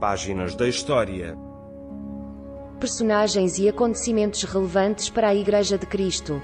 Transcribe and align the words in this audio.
Páginas 0.00 0.54
da 0.54 0.68
História. 0.68 1.34
Personagens 2.78 3.58
e 3.58 3.66
acontecimentos 3.66 4.42
relevantes 4.42 5.08
para 5.08 5.28
a 5.28 5.34
Igreja 5.34 5.78
de 5.78 5.86
Cristo. 5.86 6.42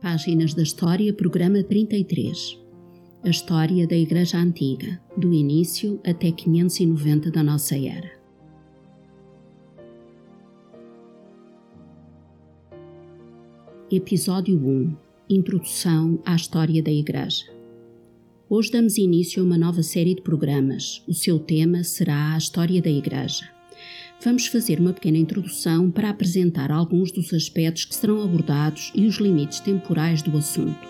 Páginas 0.00 0.54
da 0.54 0.62
História, 0.62 1.12
programa 1.12 1.60
33. 1.64 2.56
A 3.24 3.28
história 3.28 3.84
da 3.88 3.96
Igreja 3.96 4.38
Antiga, 4.38 5.02
do 5.16 5.32
início 5.32 6.00
até 6.06 6.30
590 6.30 7.32
da 7.32 7.42
nossa 7.42 7.76
era. 7.76 8.19
Episódio 13.92 14.56
1 14.56 14.94
Introdução 15.28 16.22
à 16.24 16.36
História 16.36 16.80
da 16.80 16.92
Igreja. 16.92 17.42
Hoje 18.48 18.70
damos 18.70 18.96
início 18.96 19.42
a 19.42 19.44
uma 19.44 19.58
nova 19.58 19.82
série 19.82 20.14
de 20.14 20.22
programas. 20.22 21.02
O 21.08 21.12
seu 21.12 21.40
tema 21.40 21.82
será 21.82 22.34
a 22.34 22.38
História 22.38 22.80
da 22.80 22.88
Igreja. 22.88 23.50
Vamos 24.22 24.46
fazer 24.46 24.78
uma 24.78 24.92
pequena 24.92 25.18
introdução 25.18 25.90
para 25.90 26.08
apresentar 26.08 26.70
alguns 26.70 27.10
dos 27.10 27.34
aspectos 27.34 27.84
que 27.84 27.96
serão 27.96 28.22
abordados 28.22 28.92
e 28.94 29.06
os 29.06 29.16
limites 29.16 29.58
temporais 29.58 30.22
do 30.22 30.38
assunto. 30.38 30.88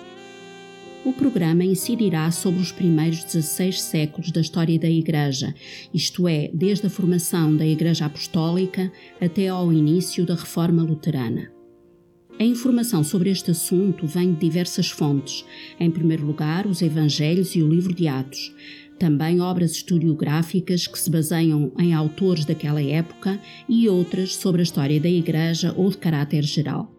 O 1.02 1.14
programa 1.14 1.64
incidirá 1.64 2.30
sobre 2.30 2.60
os 2.60 2.70
primeiros 2.70 3.24
16 3.24 3.80
séculos 3.80 4.30
da 4.30 4.42
história 4.42 4.78
da 4.78 4.90
Igreja, 4.90 5.54
isto 5.95 6.28
é, 6.28 6.51
desde 6.52 6.87
a 6.87 6.90
formação 6.90 7.56
da 7.56 7.66
Igreja 7.66 8.04
Apostólica 8.04 8.92
até 9.18 9.48
ao 9.48 9.73
início 9.73 10.26
da 10.26 10.34
Reforma 10.34 10.82
Luterana. 10.82 11.59
A 12.41 12.45
informação 12.45 13.05
sobre 13.05 13.29
este 13.29 13.51
assunto 13.51 14.07
vem 14.07 14.33
de 14.33 14.41
diversas 14.41 14.88
fontes, 14.88 15.45
em 15.79 15.91
primeiro 15.91 16.24
lugar, 16.24 16.66
os 16.66 16.80
Evangelhos 16.80 17.55
e 17.55 17.63
o 17.63 17.69
livro 17.69 17.95
de 17.95 18.09
Atos, 18.09 18.55
também 18.99 19.43
obras 19.43 19.73
historiográficas 19.73 20.87
que 20.87 20.99
se 20.99 21.10
baseiam 21.10 21.71
em 21.79 21.93
autores 21.93 22.47
daquela 22.47 22.82
época 22.82 23.38
e 23.69 23.87
outras 23.91 24.37
sobre 24.37 24.63
a 24.63 24.65
história 24.65 24.99
da 24.99 25.09
Igreja 25.10 25.74
ou 25.77 25.91
de 25.91 25.99
caráter 25.99 26.43
geral. 26.43 26.91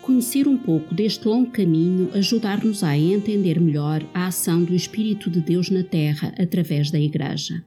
Conhecer 0.00 0.48
um 0.48 0.58
pouco 0.58 0.92
deste 0.92 1.28
longo 1.28 1.52
caminho 1.52 2.10
ajudar-nos 2.12 2.82
a 2.82 2.98
entender 2.98 3.60
melhor 3.60 4.04
a 4.12 4.26
ação 4.26 4.64
do 4.64 4.74
Espírito 4.74 5.30
de 5.30 5.40
Deus 5.40 5.70
na 5.70 5.84
Terra 5.84 6.34
através 6.36 6.90
da 6.90 6.98
Igreja. 6.98 7.64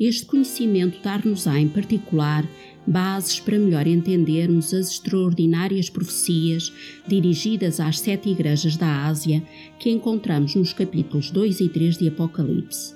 Este 0.00 0.24
conhecimento 0.24 0.98
dar-nos-á, 1.02 1.60
em 1.60 1.68
particular, 1.68 2.48
bases 2.86 3.38
para 3.38 3.58
melhor 3.58 3.86
entendermos 3.86 4.72
as 4.72 4.92
extraordinárias 4.92 5.90
profecias 5.90 6.72
dirigidas 7.06 7.78
às 7.78 7.98
sete 8.00 8.30
igrejas 8.30 8.78
da 8.78 9.04
Ásia 9.04 9.42
que 9.78 9.90
encontramos 9.90 10.54
nos 10.54 10.72
capítulos 10.72 11.30
2 11.30 11.60
e 11.60 11.68
3 11.68 11.98
de 11.98 12.08
Apocalipse. 12.08 12.94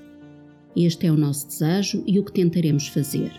Este 0.74 1.06
é 1.06 1.12
o 1.12 1.16
nosso 1.16 1.46
desejo 1.46 2.02
e 2.06 2.18
o 2.18 2.24
que 2.24 2.32
tentaremos 2.32 2.88
fazer. 2.88 3.32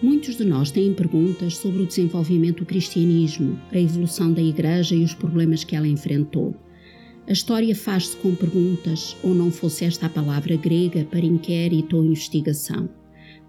Muitos 0.00 0.36
de 0.36 0.44
nós 0.44 0.70
têm 0.70 0.94
perguntas 0.94 1.56
sobre 1.56 1.82
o 1.82 1.86
desenvolvimento 1.86 2.58
do 2.58 2.66
cristianismo, 2.66 3.60
a 3.72 3.80
evolução 3.80 4.32
da 4.32 4.40
Igreja 4.40 4.94
e 4.94 5.02
os 5.02 5.12
problemas 5.12 5.64
que 5.64 5.74
ela 5.74 5.88
enfrentou. 5.88 6.54
A 7.30 7.32
história 7.32 7.76
faz-se 7.76 8.16
com 8.16 8.34
perguntas, 8.34 9.16
ou 9.22 9.32
não 9.32 9.52
fosse 9.52 9.84
esta 9.84 10.06
a 10.06 10.08
palavra 10.08 10.56
grega 10.56 11.04
para 11.04 11.24
inquérito 11.24 11.96
ou 11.96 12.04
investigação. 12.04 12.90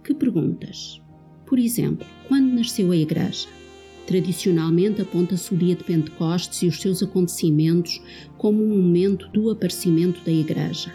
Que 0.03 0.13
perguntas? 0.13 1.01
Por 1.47 1.57
exemplo, 1.57 2.05
quando 2.27 2.53
nasceu 2.53 2.91
a 2.91 2.95
Igreja? 2.95 3.47
Tradicionalmente 4.05 5.01
aponta-se 5.01 5.51
o 5.51 5.57
dia 5.57 5.75
de 5.75 5.83
Pentecostes 5.83 6.61
e 6.61 6.67
os 6.67 6.79
seus 6.79 7.01
acontecimentos 7.01 7.99
como 8.37 8.63
um 8.63 8.67
momento 8.67 9.27
do 9.29 9.49
aparecimento 9.49 10.23
da 10.23 10.31
Igreja. 10.31 10.93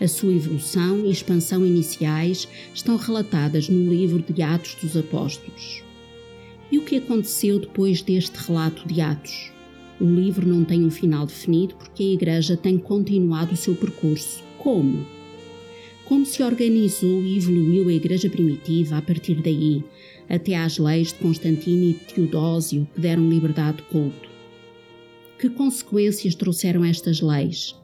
A 0.00 0.08
sua 0.08 0.32
evolução 0.32 1.04
e 1.04 1.10
expansão 1.10 1.66
iniciais 1.66 2.48
estão 2.74 2.96
relatadas 2.96 3.68
no 3.68 3.92
livro 3.92 4.24
de 4.32 4.40
Atos 4.40 4.74
dos 4.76 4.96
Apóstolos. 4.96 5.82
E 6.70 6.78
o 6.78 6.82
que 6.82 6.96
aconteceu 6.96 7.58
depois 7.58 8.00
deste 8.00 8.38
relato 8.38 8.88
de 8.88 9.02
Atos? 9.02 9.52
O 10.00 10.04
livro 10.04 10.46
não 10.48 10.64
tem 10.64 10.84
um 10.84 10.90
final 10.90 11.26
definido 11.26 11.74
porque 11.76 12.02
a 12.02 12.12
Igreja 12.12 12.56
tem 12.56 12.78
continuado 12.78 13.54
o 13.54 13.56
seu 13.56 13.74
percurso. 13.74 14.42
Como? 14.58 15.06
Como 16.04 16.26
se 16.26 16.42
organizou 16.42 17.22
e 17.22 17.36
evoluiu 17.36 17.88
a 17.88 17.92
Igreja 17.92 18.28
primitiva 18.28 18.98
a 18.98 19.02
partir 19.02 19.36
daí, 19.36 19.82
até 20.28 20.56
às 20.56 20.78
leis 20.78 21.08
de 21.08 21.14
Constantino 21.14 21.84
e 21.84 21.94
Teodósio 21.94 22.86
que 22.94 23.00
deram 23.00 23.28
liberdade 23.28 23.78
de 23.78 23.82
culto? 23.84 24.28
Que 25.38 25.48
consequências 25.48 26.34
trouxeram 26.34 26.84
estas 26.84 27.20
leis? 27.20 27.74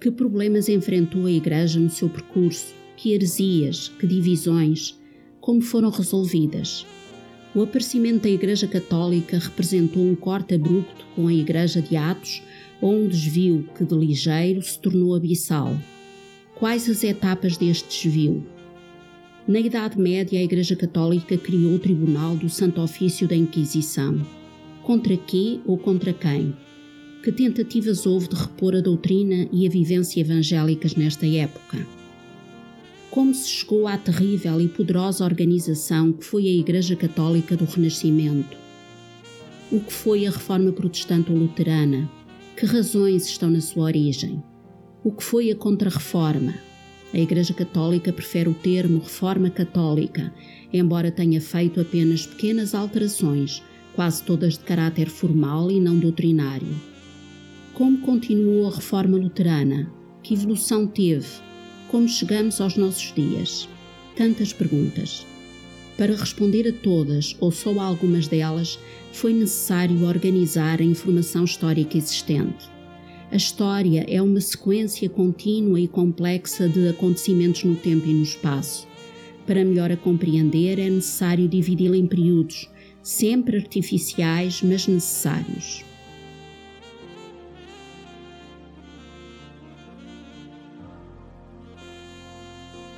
Que 0.00 0.10
problemas 0.10 0.68
enfrentou 0.68 1.26
a 1.26 1.30
Igreja 1.30 1.78
no 1.78 1.90
seu 1.90 2.08
percurso? 2.08 2.74
Que 2.96 3.12
heresias? 3.12 3.88
Que 3.98 4.06
divisões? 4.06 4.98
Como 5.40 5.60
foram 5.60 5.90
resolvidas? 5.90 6.86
O 7.54 7.62
aparecimento 7.62 8.24
da 8.24 8.28
Igreja 8.28 8.66
Católica 8.66 9.38
representou 9.38 10.02
um 10.02 10.16
corte 10.16 10.56
abrupto 10.56 11.06
com 11.14 11.28
a 11.28 11.32
Igreja 11.32 11.80
de 11.80 11.94
Atos 11.94 12.42
ou 12.80 12.92
um 12.92 13.06
desvio 13.06 13.68
que 13.76 13.84
de 13.84 13.94
ligeiro 13.94 14.60
se 14.60 14.76
tornou 14.80 15.14
abissal. 15.14 15.72
Quais 16.56 16.90
as 16.90 17.04
etapas 17.04 17.56
deste 17.56 17.88
desvio? 17.88 18.44
Na 19.46 19.60
Idade 19.60 20.00
Média, 20.00 20.40
a 20.40 20.42
Igreja 20.42 20.74
Católica 20.74 21.38
criou 21.38 21.74
o 21.74 21.78
Tribunal 21.78 22.34
do 22.34 22.48
Santo 22.48 22.80
Ofício 22.80 23.28
da 23.28 23.36
Inquisição. 23.36 24.26
Contra 24.82 25.16
quê 25.16 25.60
ou 25.64 25.78
contra 25.78 26.12
quem? 26.12 26.56
Que 27.22 27.30
tentativas 27.30 28.04
houve 28.04 28.28
de 28.28 28.34
repor 28.34 28.74
a 28.74 28.80
doutrina 28.80 29.48
e 29.52 29.64
a 29.64 29.70
vivência 29.70 30.20
evangélicas 30.20 30.96
nesta 30.96 31.24
época? 31.24 31.86
Como 33.14 33.32
se 33.32 33.48
chegou 33.48 33.86
à 33.86 33.96
terrível 33.96 34.60
e 34.60 34.66
poderosa 34.66 35.24
organização 35.24 36.12
que 36.12 36.24
foi 36.24 36.48
a 36.48 36.52
Igreja 36.52 36.96
Católica 36.96 37.56
do 37.56 37.64
Renascimento. 37.64 38.56
O 39.70 39.78
que 39.78 39.92
foi 39.92 40.26
a 40.26 40.32
Reforma 40.32 40.72
Protestante 40.72 41.30
ou 41.30 41.38
Luterana? 41.38 42.10
Que 42.56 42.66
razões 42.66 43.28
estão 43.28 43.48
na 43.50 43.60
sua 43.60 43.84
origem? 43.84 44.42
O 45.04 45.12
que 45.12 45.22
foi 45.22 45.48
a 45.52 45.54
Contra-Reforma? 45.54 46.54
A 47.12 47.16
Igreja 47.16 47.54
Católica 47.54 48.12
prefere 48.12 48.48
o 48.48 48.54
termo 48.54 48.98
Reforma 48.98 49.48
Católica, 49.48 50.34
embora 50.72 51.12
tenha 51.12 51.40
feito 51.40 51.80
apenas 51.80 52.26
pequenas 52.26 52.74
alterações, 52.74 53.62
quase 53.94 54.24
todas 54.24 54.54
de 54.54 54.64
caráter 54.64 55.08
formal 55.08 55.70
e 55.70 55.78
não 55.78 56.00
doutrinário. 56.00 56.74
Como 57.74 57.98
continuou 57.98 58.66
a 58.66 58.74
Reforma 58.74 59.16
Luterana? 59.16 59.88
Que 60.20 60.34
evolução 60.34 60.84
teve? 60.84 61.53
Como 61.94 62.08
chegamos 62.08 62.60
aos 62.60 62.76
nossos 62.76 63.14
dias? 63.14 63.68
Tantas 64.16 64.52
perguntas. 64.52 65.24
Para 65.96 66.16
responder 66.16 66.66
a 66.66 66.72
todas 66.72 67.36
ou 67.38 67.52
só 67.52 67.70
a 67.78 67.84
algumas 67.84 68.26
delas, 68.26 68.80
foi 69.12 69.32
necessário 69.32 70.04
organizar 70.04 70.80
a 70.80 70.84
informação 70.84 71.44
histórica 71.44 71.96
existente. 71.96 72.68
A 73.30 73.36
história 73.36 74.04
é 74.08 74.20
uma 74.20 74.40
sequência 74.40 75.08
contínua 75.08 75.78
e 75.78 75.86
complexa 75.86 76.68
de 76.68 76.88
acontecimentos 76.88 77.62
no 77.62 77.76
tempo 77.76 78.08
e 78.08 78.12
no 78.12 78.24
espaço. 78.24 78.88
Para 79.46 79.64
melhor 79.64 79.92
a 79.92 79.96
compreender, 79.96 80.80
é 80.80 80.90
necessário 80.90 81.46
dividi-la 81.46 81.96
em 81.96 82.08
períodos, 82.08 82.68
sempre 83.04 83.56
artificiais, 83.56 84.62
mas 84.64 84.88
necessários. 84.88 85.84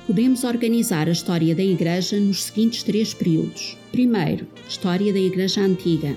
Podemos 0.07 0.45
organizar 0.45 1.09
a 1.09 1.11
história 1.11 1.53
da 1.53 1.61
Igreja 1.61 2.17
nos 2.17 2.43
seguintes 2.43 2.81
três 2.81 3.13
períodos. 3.13 3.77
Primeiro, 3.91 4.47
história 4.65 5.11
da 5.11 5.19
Igreja 5.19 5.59
Antiga, 5.59 6.15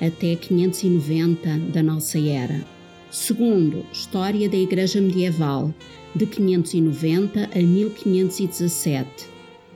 até 0.00 0.34
590 0.34 1.58
da 1.70 1.82
nossa 1.82 2.18
era. 2.18 2.64
Segundo, 3.10 3.84
história 3.92 4.48
da 4.48 4.56
Igreja 4.56 5.02
Medieval, 5.02 5.72
de 6.14 6.24
590 6.24 7.50
a 7.54 7.62
1517. 7.62 9.28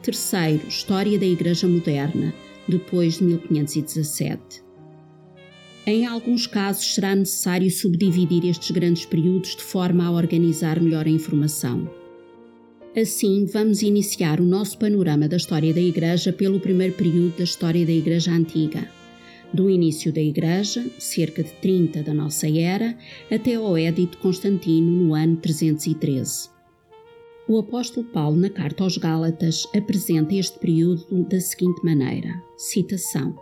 Terceiro, 0.02 0.66
história 0.66 1.18
da 1.18 1.26
Igreja 1.26 1.68
Moderna, 1.68 2.32
depois 2.66 3.18
de 3.18 3.24
1517. 3.24 4.62
Em 5.86 6.06
alguns 6.06 6.46
casos 6.46 6.94
será 6.94 7.14
necessário 7.14 7.70
subdividir 7.70 8.46
estes 8.46 8.70
grandes 8.70 9.04
períodos 9.04 9.54
de 9.54 9.62
forma 9.62 10.06
a 10.06 10.10
organizar 10.10 10.80
melhor 10.80 11.06
a 11.06 11.10
informação. 11.10 11.99
Assim, 12.96 13.44
vamos 13.44 13.82
iniciar 13.82 14.40
o 14.40 14.44
nosso 14.44 14.76
panorama 14.76 15.28
da 15.28 15.36
história 15.36 15.72
da 15.72 15.80
Igreja 15.80 16.32
pelo 16.32 16.58
primeiro 16.58 16.92
período 16.94 17.38
da 17.38 17.44
história 17.44 17.86
da 17.86 17.92
Igreja 17.92 18.32
Antiga, 18.32 18.90
do 19.54 19.70
início 19.70 20.12
da 20.12 20.20
Igreja, 20.20 20.84
cerca 20.98 21.40
de 21.40 21.52
30 21.52 22.02
da 22.02 22.12
nossa 22.12 22.48
era, 22.50 22.98
até 23.30 23.54
ao 23.54 23.76
Édito 23.76 24.18
Constantino 24.18 24.90
no 24.90 25.14
ano 25.14 25.36
313. 25.36 26.50
O 27.46 27.60
apóstolo 27.60 28.04
Paulo, 28.06 28.36
na 28.36 28.50
carta 28.50 28.82
aos 28.82 28.96
Gálatas, 28.96 29.68
apresenta 29.72 30.34
este 30.34 30.58
período 30.58 31.22
da 31.28 31.40
seguinte 31.40 31.84
maneira: 31.84 32.42
citação. 32.56 33.36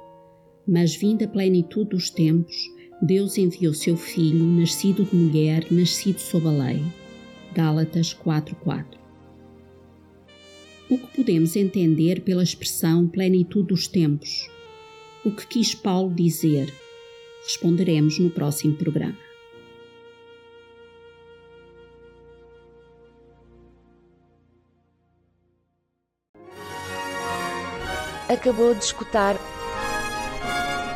Mas 0.67 0.95
vinda 0.95 1.25
a 1.25 1.29
plenitude 1.29 1.89
dos 1.89 2.11
tempos, 2.11 2.55
Deus 3.01 3.39
enviou 3.39 3.73
seu 3.73 3.97
Filho, 3.97 4.45
nascido 4.45 5.05
de 5.05 5.17
mulher, 5.17 5.67
nascido 5.71 6.19
sob 6.19 6.47
a 6.49 6.51
lei. 6.51 6.83
Gálatas 7.55 8.13
4:4. 8.13 9.08
O 10.91 10.97
que 10.97 11.17
podemos 11.17 11.55
entender 11.55 12.23
pela 12.23 12.43
expressão 12.43 13.07
plenitude 13.07 13.69
dos 13.69 13.87
tempos? 13.87 14.49
O 15.23 15.31
que 15.31 15.47
quis 15.47 15.75
Paulo 15.75 16.15
dizer? 16.15 16.73
Responderemos 17.45 18.19
no 18.19 18.31
próximo 18.31 18.75
programa. 18.75 19.19
Acabou 28.31 28.75
de 28.75 28.85
escutar 28.85 29.37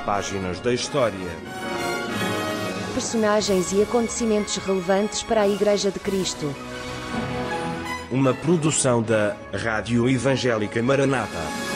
Páginas 0.06 0.58
da 0.60 0.72
História. 0.72 1.18
personagens 2.94 3.72
e 3.72 3.82
acontecimentos 3.82 4.56
relevantes 4.56 5.22
para 5.22 5.42
a 5.42 5.48
Igreja 5.48 5.90
de 5.90 5.98
Cristo. 5.98 6.71
Uma 8.12 8.34
produção 8.34 9.02
da 9.02 9.34
Rádio 9.54 10.06
Evangélica 10.06 10.82
Maranata. 10.82 11.71